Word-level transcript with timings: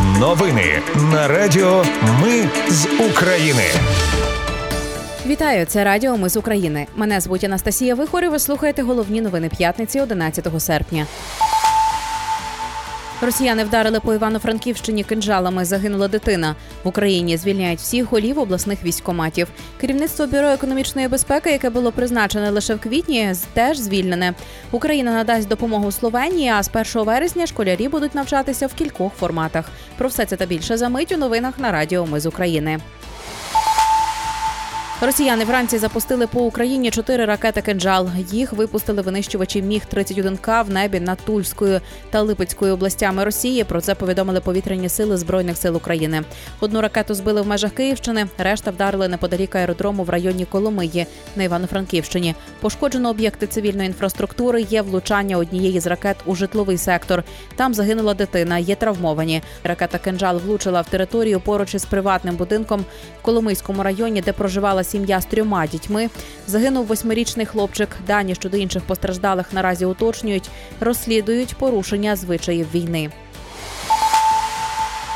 Новини 0.00 0.82
на 1.12 1.28
Радіо 1.28 1.84
Ми 2.22 2.48
з 2.68 2.86
України. 3.10 3.62
Вітаю, 5.26 5.66
це 5.66 5.84
Радіо 5.84 6.16
Ми 6.16 6.28
з 6.28 6.36
України. 6.36 6.86
Мене 6.96 7.20
звуть 7.20 7.44
Анастасія 7.44 7.94
Вихор 7.94 8.24
і 8.24 8.28
Ви 8.28 8.38
слухаєте 8.38 8.82
головні 8.82 9.20
новини 9.20 9.48
п'ятниці 9.48 10.00
11 10.00 10.48
серпня. 10.58 11.06
Росіяни 13.22 13.64
вдарили 13.64 14.00
по 14.00 14.14
Івано-Франківщині 14.14 15.04
кинджалами. 15.04 15.64
Загинула 15.64 16.08
дитина. 16.08 16.56
В 16.84 16.88
Україні 16.88 17.36
звільняють 17.36 17.78
всіх 17.78 18.04
голів 18.04 18.38
обласних 18.38 18.84
військоматів. 18.84 19.48
Керівництво 19.80 20.26
бюро 20.26 20.48
економічної 20.48 21.08
безпеки, 21.08 21.50
яке 21.50 21.70
було 21.70 21.92
призначене 21.92 22.50
лише 22.50 22.74
в 22.74 22.80
квітні, 22.80 23.32
теж 23.52 23.78
звільнене. 23.78 24.34
Україна 24.70 25.12
надасть 25.12 25.48
допомогу 25.48 25.92
Словенії. 25.92 26.48
А 26.48 26.62
з 26.62 26.70
1 26.94 27.04
вересня 27.04 27.46
школярі 27.46 27.88
будуть 27.88 28.14
навчатися 28.14 28.66
в 28.66 28.74
кількох 28.74 29.12
форматах. 29.12 29.70
Про 29.98 30.08
все 30.08 30.24
це 30.24 30.36
та 30.36 30.46
більше 30.46 30.76
за 30.76 30.88
мить 30.88 31.12
у 31.12 31.16
новинах 31.16 31.58
на 31.58 31.72
Радіо 31.72 32.06
Ми 32.06 32.20
з 32.20 32.26
України. 32.26 32.80
Росіяни 35.04 35.44
вранці 35.44 35.78
запустили 35.78 36.26
по 36.26 36.40
Україні 36.40 36.90
чотири 36.90 37.24
ракети 37.24 37.62
«Кинджал». 37.62 38.08
Їх 38.30 38.52
випустили 38.52 39.02
винищувачі 39.02 39.62
міг 39.62 39.86
31 39.86 40.36
к 40.36 40.62
в 40.62 40.70
небі 40.70 41.00
над 41.00 41.18
Тульською 41.24 41.80
та 42.10 42.22
Липецькою 42.22 42.74
областями 42.74 43.24
Росії. 43.24 43.64
Про 43.64 43.80
це 43.80 43.94
повідомили 43.94 44.40
повітряні 44.40 44.88
сили 44.88 45.16
збройних 45.16 45.56
сил 45.56 45.76
України. 45.76 46.22
Одну 46.60 46.80
ракету 46.80 47.14
збили 47.14 47.42
в 47.42 47.46
межах 47.46 47.72
Київщини, 47.72 48.26
решта 48.38 48.70
вдарили 48.70 49.08
неподалік 49.08 49.54
аеродрому 49.54 50.04
в 50.04 50.10
районі 50.10 50.44
Коломиї 50.44 51.06
на 51.36 51.42
Івано-Франківщині. 51.42 52.34
Пошкоджено 52.60 53.10
об'єкти 53.10 53.46
цивільної 53.46 53.86
інфраструктури. 53.86 54.62
Є 54.62 54.82
влучання 54.82 55.36
однієї 55.36 55.80
з 55.80 55.86
ракет 55.86 56.16
у 56.26 56.34
житловий 56.34 56.78
сектор. 56.78 57.24
Там 57.56 57.74
загинула 57.74 58.14
дитина. 58.14 58.58
Є 58.58 58.74
травмовані. 58.74 59.42
Ракета 59.64 59.98
«Кинджал» 59.98 60.38
влучила 60.38 60.80
в 60.80 60.88
територію 60.88 61.40
поруч 61.40 61.74
із 61.74 61.84
приватним 61.84 62.36
будинком 62.36 62.84
в 63.18 63.22
Коломийському 63.22 63.82
районі, 63.82 64.20
де 64.20 64.32
проживала 64.32 64.84
сім'я 64.92 65.20
з 65.20 65.26
трьома 65.26 65.66
дітьми. 65.66 66.10
Загинув 66.46 66.86
восьмирічний 66.86 67.46
хлопчик. 67.46 67.88
Дані 68.06 68.34
щодо 68.34 68.56
інших 68.56 68.82
постраждалих 68.82 69.52
наразі 69.52 69.84
уточнюють, 69.84 70.50
розслідують 70.80 71.54
порушення 71.54 72.16
звичаїв 72.16 72.66
війни. 72.74 73.10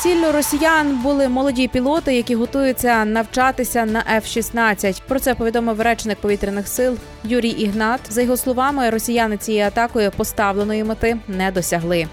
Ціллю 0.00 0.32
росіян 0.32 1.02
були 1.02 1.28
молоді 1.28 1.68
пілоти, 1.68 2.14
які 2.14 2.34
готуються 2.34 3.04
навчатися 3.04 3.84
на 3.84 4.04
F-16. 4.16 5.02
Про 5.08 5.20
це 5.20 5.34
повідомив 5.34 5.80
речник 5.80 6.18
повітряних 6.18 6.68
сил 6.68 6.96
Юрій 7.24 7.48
Ігнат. 7.48 8.00
За 8.08 8.22
його 8.22 8.36
словами, 8.36 8.90
росіяни 8.90 9.36
цією 9.36 9.66
атакою 9.66 10.10
поставленої 10.10 10.84
мети 10.84 11.16
не 11.28 11.50
досягли. 11.50 12.06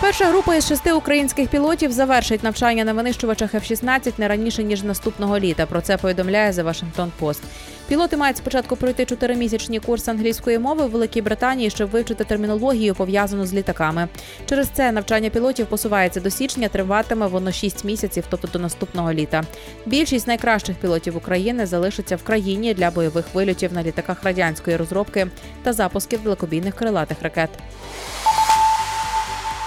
Перша 0.00 0.24
група 0.24 0.54
із 0.54 0.68
шести 0.68 0.92
українських 0.92 1.48
пілотів 1.48 1.92
завершить 1.92 2.42
навчання 2.42 2.84
на 2.84 2.92
винищувачах 2.92 3.54
F-16 3.54 4.12
не 4.18 4.28
раніше 4.28 4.64
ніж 4.64 4.82
наступного 4.82 5.38
літа. 5.38 5.66
Про 5.66 5.80
це 5.80 5.96
повідомляє 5.96 6.52
The 6.52 6.64
Washington 6.64 7.08
Post. 7.20 7.40
Пілоти 7.88 8.16
мають 8.16 8.36
спочатку 8.36 8.76
пройти 8.76 9.04
чотиримісячні 9.04 9.80
курси 9.80 10.10
англійської 10.10 10.58
мови 10.58 10.86
в 10.86 10.90
Великій 10.90 11.22
Британії, 11.22 11.70
щоб 11.70 11.90
вивчити 11.90 12.24
термінологію 12.24 12.94
пов'язану 12.94 13.46
з 13.46 13.54
літаками. 13.54 14.08
Через 14.46 14.68
це 14.68 14.92
навчання 14.92 15.30
пілотів 15.30 15.66
посувається 15.66 16.20
до 16.20 16.30
січня. 16.30 16.68
Триватиме 16.68 17.26
воно 17.26 17.52
6 17.52 17.84
місяців, 17.84 18.24
тобто 18.30 18.48
до 18.52 18.58
наступного 18.58 19.12
літа. 19.12 19.42
Більшість 19.86 20.26
найкращих 20.26 20.76
пілотів 20.76 21.16
України 21.16 21.66
залишиться 21.66 22.16
в 22.16 22.22
країні 22.22 22.74
для 22.74 22.90
бойових 22.90 23.24
вильотів 23.34 23.72
на 23.72 23.82
літаках 23.82 24.24
радянської 24.24 24.76
розробки 24.76 25.26
та 25.62 25.72
запусків 25.72 26.22
далекобійних 26.22 26.74
крилатих 26.74 27.22
ракет. 27.22 27.50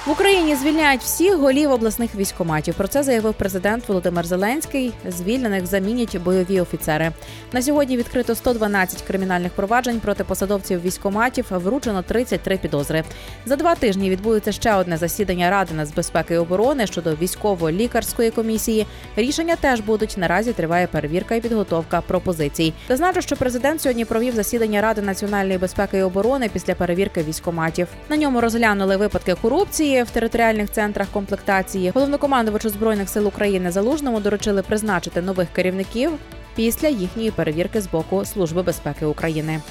В 0.05 0.11
Україні 0.11 0.55
звільняють 0.55 1.01
всіх 1.01 1.35
голів 1.35 1.71
обласних 1.71 2.15
військоматів. 2.15 2.73
Про 2.73 2.87
це 2.87 3.03
заявив 3.03 3.33
президент 3.33 3.87
Володимир 3.87 4.25
Зеленський. 4.25 4.93
Звільнених 5.09 5.65
замінять 5.65 6.17
бойові 6.17 6.61
офіцери. 6.61 7.11
На 7.53 7.61
сьогодні 7.61 7.97
відкрито 7.97 8.35
112 8.35 9.01
кримінальних 9.01 9.51
проваджень 9.51 9.99
проти 9.99 10.23
посадовців 10.23 10.81
військоматів. 10.81 11.45
Вручено 11.49 12.01
33 12.01 12.57
підозри. 12.57 13.03
За 13.45 13.55
два 13.55 13.75
тижні 13.75 14.09
відбудеться 14.09 14.51
ще 14.51 14.73
одне 14.73 14.97
засідання 14.97 15.49
ради 15.49 15.73
нацбезпеки 15.73 16.33
і 16.33 16.37
оборони 16.37 16.87
щодо 16.87 17.15
військово-лікарської 17.15 18.31
комісії. 18.31 18.87
Рішення 19.15 19.55
теж 19.55 19.79
будуть. 19.79 20.15
Наразі 20.17 20.53
триває 20.53 20.87
перевірка 20.87 21.35
і 21.35 21.41
підготовка 21.41 22.01
пропозицій. 22.01 22.73
Зазначу, 22.89 23.21
що 23.21 23.35
президент 23.35 23.81
сьогодні 23.81 24.05
провів 24.05 24.35
засідання 24.35 24.81
ради 24.81 25.01
національної 25.01 25.57
безпеки 25.57 25.97
і 25.97 26.01
оборони 26.01 26.49
після 26.53 26.75
перевірки 26.75 27.23
військоматів. 27.23 27.87
На 28.09 28.17
ньому 28.17 28.41
розглянули 28.41 28.97
випадки 28.97 29.35
корупції 29.41 29.90
в 29.99 30.09
територіальних 30.09 30.71
центрах 30.71 31.07
комплектації. 31.13 31.91
Головнокомандувачу 31.95 32.69
збройних 32.69 33.09
сил 33.09 33.27
України 33.27 33.71
залужному 33.71 34.19
доручили 34.19 34.61
призначити 34.61 35.21
нових 35.21 35.47
керівників 35.53 36.11
після 36.55 36.87
їхньої 36.87 37.31
перевірки 37.31 37.81
з 37.81 37.87
боку 37.87 38.25
Служби 38.25 38.61
безпеки 38.61 39.05
України. 39.05 39.61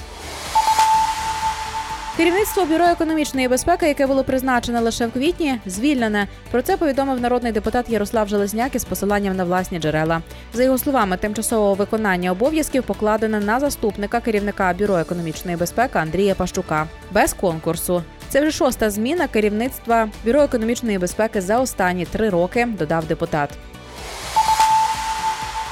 Керівництво 2.17 2.65
бюро 2.65 2.85
економічної 2.85 3.47
безпеки, 3.47 3.87
яке 3.87 4.07
було 4.07 4.23
призначене 4.23 4.79
лише 4.79 5.07
в 5.07 5.11
квітні, 5.11 5.59
звільнене. 5.65 6.27
Про 6.51 6.61
це 6.61 6.77
повідомив 6.77 7.21
народний 7.21 7.51
депутат 7.51 7.89
Ярослав 7.89 8.27
Железняк 8.27 8.75
із 8.75 8.83
посиланням 8.83 9.35
на 9.35 9.43
власні 9.43 9.79
джерела. 9.79 10.21
За 10.53 10.63
його 10.63 10.77
словами, 10.77 11.17
тимчасового 11.17 11.73
виконання 11.73 12.31
обов'язків 12.31 12.83
покладене 12.83 13.39
на 13.39 13.59
заступника 13.59 14.19
керівника 14.19 14.73
бюро 14.79 14.97
економічної 14.97 15.57
безпеки 15.57 15.99
Андрія 15.99 16.35
Пащука 16.35 16.87
без 17.11 17.33
конкурсу. 17.33 18.03
Це 18.31 18.41
вже 18.41 18.51
шоста 18.51 18.89
зміна 18.89 19.27
керівництва 19.27 20.09
бюро 20.25 20.41
економічної 20.41 20.97
безпеки 20.97 21.41
за 21.41 21.59
останні 21.59 22.05
три 22.05 22.29
роки. 22.29 22.67
Додав 22.79 23.05
депутат. 23.05 23.49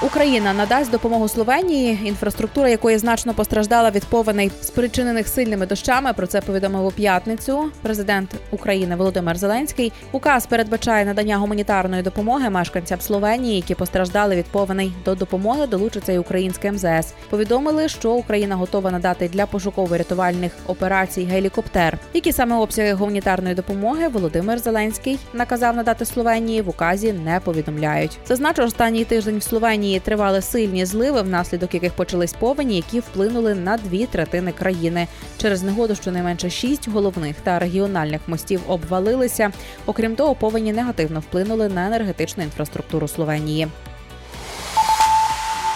Україна 0.01 0.53
надасть 0.53 0.91
допомогу 0.91 1.27
Словенії, 1.27 1.99
інфраструктура 2.03 2.69
якої 2.69 2.97
значно 2.97 3.33
постраждала 3.33 3.89
від 3.89 4.05
повеней, 4.05 4.51
спричинених 4.61 5.27
сильними 5.27 5.65
дощами. 5.65 6.13
Про 6.13 6.27
це 6.27 6.41
повідомив 6.41 6.85
у 6.85 6.91
п'ятницю. 6.91 7.71
Президент 7.81 8.35
України 8.51 8.95
Володимир 8.95 9.37
Зеленський 9.37 9.91
указ 10.11 10.45
передбачає 10.45 11.05
надання 11.05 11.37
гуманітарної 11.37 12.03
допомоги 12.03 12.49
мешканцям 12.49 13.01
Словенії, 13.01 13.55
які 13.55 13.75
постраждали 13.75 14.35
від 14.35 14.45
повеней. 14.45 14.93
До 15.05 15.15
допомоги 15.15 15.67
долучиться 15.67 16.11
й 16.11 16.17
українське 16.17 16.71
МЗС. 16.71 17.13
Повідомили, 17.29 17.89
що 17.89 18.11
Україна 18.11 18.55
готова 18.55 18.91
надати 18.91 19.27
для 19.27 19.45
пошуково-рятувальних 19.45 20.51
операцій 20.67 21.23
гелікоптер. 21.23 21.97
Які 22.13 22.31
саме 22.31 22.55
обсяги 22.55 22.93
гуманітарної 22.93 23.55
допомоги 23.55 24.07
Володимир 24.07 24.59
Зеленський 24.59 25.19
наказав 25.33 25.75
надати 25.75 26.05
Словенії 26.05 26.61
в 26.61 26.69
указі 26.69 27.13
не 27.13 27.39
повідомляють. 27.39 28.17
Зазначу, 28.27 28.63
останній 28.63 29.05
тиждень 29.05 29.37
в 29.37 29.43
Словенії. 29.43 29.88
Словенії 29.89 29.99
тривали 29.99 30.41
сильні 30.41 30.85
зливи, 30.85 31.21
внаслідок 31.21 31.73
яких 31.73 31.93
почались 31.93 32.33
повені, 32.33 32.75
які 32.75 32.99
вплинули 32.99 33.55
на 33.55 33.77
дві 33.77 34.05
третини 34.05 34.51
країни. 34.51 35.07
Через 35.37 35.63
негоду 35.63 35.95
щонайменше 35.95 36.49
шість 36.49 36.89
головних 36.89 37.35
та 37.43 37.59
регіональних 37.59 38.21
мостів 38.27 38.61
обвалилися. 38.67 39.51
Окрім 39.85 40.15
того, 40.15 40.35
повені 40.35 40.73
негативно 40.73 41.19
вплинули 41.19 41.69
на 41.69 41.87
енергетичну 41.87 42.43
інфраструктуру 42.43 43.07
Словенії. 43.07 43.67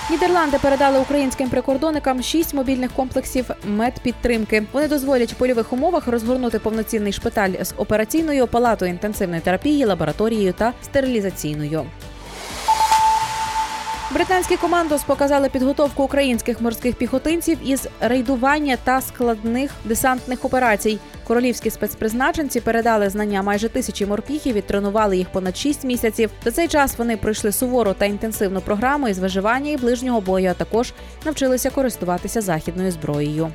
Нідерланди 0.09 0.57
передали 0.57 0.99
українським 0.99 1.49
прикордонникам 1.49 2.21
шість 2.21 2.53
мобільних 2.53 2.91
комплексів 2.91 3.45
медпідтримки. 3.65 4.63
Вони 4.73 4.87
дозволять 4.87 5.31
в 5.31 5.35
польових 5.35 5.73
умовах 5.73 6.07
розгорнути 6.07 6.59
повноцінний 6.59 7.13
шпиталь 7.13 7.53
з 7.61 7.73
операційною 7.77 8.47
палатою 8.47 8.91
інтенсивної 8.91 9.41
терапії, 9.41 9.85
лабораторією 9.85 10.53
та 10.53 10.73
стерилізаційною. 10.83 11.85
Британські 14.13 14.57
командос 14.57 15.03
показали 15.03 15.49
підготовку 15.49 16.03
українських 16.03 16.61
морських 16.61 16.95
піхотинців 16.95 17.57
із 17.65 17.87
рейдування 17.99 18.77
та 18.83 19.01
складних 19.01 19.71
десантних 19.85 20.45
операцій. 20.45 20.99
Королівські 21.27 21.69
спецпризначенці 21.69 22.61
передали 22.61 23.09
знання 23.09 23.41
майже 23.41 23.69
тисячі 23.69 24.05
морпіхів 24.05 24.55
і 24.55 24.61
тренували 24.61 25.17
їх 25.17 25.29
понад 25.29 25.57
шість 25.57 25.83
місяців. 25.83 26.29
За 26.45 26.51
цей 26.51 26.67
час 26.67 26.97
вони 26.97 27.17
пройшли 27.17 27.51
сувору 27.51 27.93
та 27.97 28.05
інтенсивну 28.05 28.61
програму 28.61 29.07
із 29.07 29.19
виживання 29.19 29.71
і 29.71 29.77
ближнього 29.77 30.21
бою. 30.21 30.49
а 30.49 30.53
Також 30.53 30.93
навчилися 31.25 31.69
користуватися 31.69 32.41
західною 32.41 32.91
зброєю. 32.91 33.51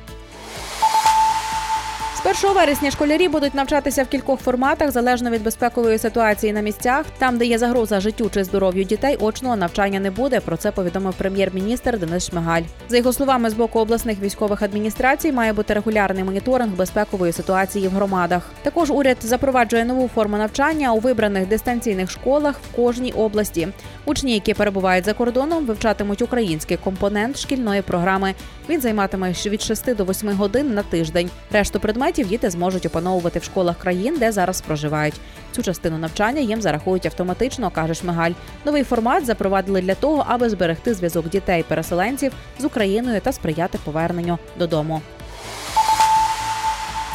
З 2.29 2.43
1 2.43 2.55
вересня 2.55 2.91
школярі 2.91 3.27
будуть 3.27 3.53
навчатися 3.53 4.03
в 4.03 4.07
кількох 4.07 4.39
форматах 4.39 4.91
залежно 4.91 5.29
від 5.29 5.43
безпекової 5.43 5.97
ситуації 5.97 6.53
на 6.53 6.61
місцях. 6.61 7.05
Там, 7.17 7.37
де 7.37 7.45
є 7.45 7.57
загроза 7.57 7.99
життю 7.99 8.29
чи 8.33 8.43
здоров'ю 8.43 8.83
дітей, 8.83 9.17
очного 9.19 9.55
навчання 9.55 9.99
не 9.99 10.11
буде. 10.11 10.39
Про 10.39 10.57
це 10.57 10.71
повідомив 10.71 11.13
прем'єр-міністр 11.13 11.99
Денис 11.99 12.29
Шмигаль. 12.29 12.61
За 12.89 12.97
його 12.97 13.13
словами, 13.13 13.49
з 13.49 13.53
боку 13.53 13.79
обласних 13.79 14.19
військових 14.19 14.61
адміністрацій 14.61 15.31
має 15.31 15.53
бути 15.53 15.73
регулярний 15.73 16.23
моніторинг 16.23 16.75
безпекової 16.75 17.33
ситуації 17.33 17.87
в 17.87 17.91
громадах. 17.91 18.49
Також 18.63 18.91
уряд 18.91 19.17
запроваджує 19.21 19.85
нову 19.85 20.07
форму 20.15 20.37
навчання 20.37 20.93
у 20.93 20.99
вибраних 20.99 21.47
дистанційних 21.47 22.11
школах 22.11 22.55
в 22.55 22.75
кожній 22.75 23.11
області. 23.11 23.67
Учні, 24.05 24.33
які 24.33 24.53
перебувають 24.53 25.05
за 25.05 25.13
кордоном, 25.13 25.65
вивчатимуть 25.65 26.21
український 26.21 26.77
компонент 26.77 27.39
шкільної 27.39 27.81
програми. 27.81 28.35
Він 28.69 28.81
займатиме 28.81 29.33
від 29.45 29.61
6 29.61 29.95
до 29.95 30.05
8 30.05 30.29
годин 30.29 30.73
на 30.73 30.83
тиждень. 30.83 31.29
Решту 31.51 31.79
предметів 31.79 32.18
предметів 32.19 32.27
діти 32.29 32.49
зможуть 32.49 32.85
опановувати 32.85 33.39
в 33.39 33.43
школах 33.43 33.77
країн, 33.77 34.17
де 34.19 34.31
зараз 34.31 34.61
проживають. 34.61 35.19
Цю 35.51 35.63
частину 35.63 35.97
навчання 35.97 36.41
їм 36.41 36.61
зарахують 36.61 37.05
автоматично, 37.05 37.71
каже 37.71 37.93
Шмигаль. 37.93 38.31
Новий 38.65 38.83
формат 38.83 39.25
запровадили 39.25 39.81
для 39.81 39.95
того, 39.95 40.25
аби 40.27 40.49
зберегти 40.49 40.93
зв'язок 40.93 41.29
дітей-переселенців 41.29 42.31
з 42.59 42.65
Україною 42.65 43.21
та 43.21 43.31
сприяти 43.31 43.77
поверненню 43.85 44.37
додому. 44.57 45.01